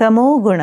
तमोगुण 0.00 0.60